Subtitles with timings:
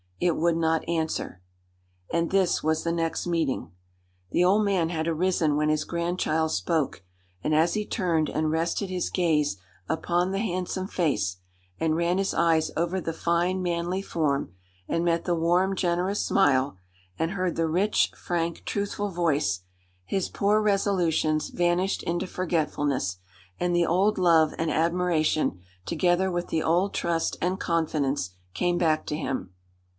[0.19, 1.41] It would not answer.
[2.11, 3.71] And this was the next meeting.
[4.31, 7.03] The old man had arisen when his grandchild spoke,
[7.43, 9.57] and as he turned and rested his gaze
[9.89, 11.37] upon the handsome face,
[11.79, 14.53] and ran his eyes over the fine, manly form,
[14.87, 16.77] and met the warm, generous smile,
[17.19, 19.61] and heard the rich, frank, truthful voice,
[20.05, 23.17] his poor resolutions vanished into forgetfulness,
[23.59, 29.05] and the old love and admiration, together with the old trust and confidence, came back
[29.05, 29.53] to him.